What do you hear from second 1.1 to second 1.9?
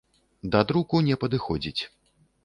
падыходзіць.